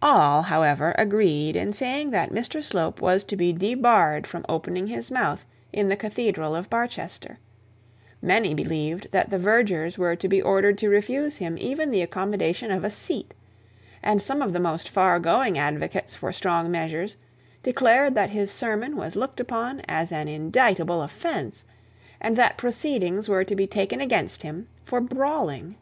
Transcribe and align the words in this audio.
All, 0.00 0.42
however, 0.42 0.94
agreed 0.96 1.56
in 1.56 1.72
saying 1.72 2.10
that 2.12 2.30
Mr 2.30 2.62
Slope 2.62 3.00
was 3.00 3.24
to 3.24 3.34
be 3.36 3.52
debarred 3.52 4.24
from 4.24 4.46
opening 4.48 4.86
his 4.86 5.10
mouth 5.10 5.44
in 5.72 5.88
the 5.88 5.96
cathedral 5.96 6.54
of 6.54 6.70
Barchester; 6.70 7.40
many 8.22 8.54
believed 8.54 9.10
that 9.10 9.30
the 9.30 9.40
vergers 9.40 9.98
were 9.98 10.14
to 10.14 10.28
be 10.28 10.40
ordered 10.40 10.78
to 10.78 10.88
refuse 10.88 11.38
him 11.38 11.58
even 11.58 11.90
the 11.90 12.00
accommodation 12.00 12.70
of 12.70 12.84
a 12.84 12.90
seat; 12.90 13.34
and 14.04 14.22
some 14.22 14.40
of 14.40 14.52
the 14.52 14.60
most 14.60 14.88
far 14.88 15.18
going 15.18 15.58
advocates 15.58 16.14
for 16.14 16.32
strong 16.32 16.70
measures, 16.70 17.16
declared 17.64 18.14
that 18.14 18.32
this 18.32 18.52
sermon 18.52 18.94
was 18.96 19.16
looked 19.16 19.40
upon 19.40 19.80
as 19.88 20.12
an 20.12 20.28
indictable 20.28 21.02
offence, 21.02 21.64
and 22.20 22.36
that 22.36 22.56
proceedings 22.56 23.28
were 23.28 23.42
to 23.42 23.56
be 23.56 23.66
taken 23.66 24.00
against 24.00 24.42
him 24.44 24.68
for 24.84 25.00
brawling. 25.00 25.74